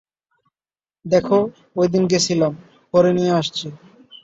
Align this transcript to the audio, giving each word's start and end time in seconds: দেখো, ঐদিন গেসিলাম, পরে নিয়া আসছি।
দেখো, 1.05 1.37
ঐদিন 1.77 2.03
গেসিলাম, 2.07 2.53
পরে 2.93 3.09
নিয়া 3.13 3.33
আসছি। 3.37 3.67